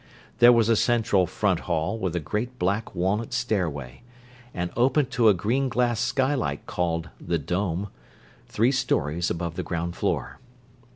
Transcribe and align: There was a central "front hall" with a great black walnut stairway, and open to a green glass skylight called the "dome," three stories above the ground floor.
There 0.39 0.51
was 0.51 0.67
a 0.67 0.75
central 0.75 1.27
"front 1.27 1.59
hall" 1.59 1.95
with 1.99 2.15
a 2.15 2.19
great 2.19 2.57
black 2.57 2.95
walnut 2.95 3.33
stairway, 3.33 4.01
and 4.51 4.71
open 4.75 5.05
to 5.13 5.29
a 5.29 5.33
green 5.35 5.69
glass 5.69 5.99
skylight 5.99 6.65
called 6.65 7.09
the 7.19 7.37
"dome," 7.37 7.89
three 8.47 8.71
stories 8.71 9.29
above 9.29 9.57
the 9.57 9.61
ground 9.61 9.95
floor. 9.95 10.39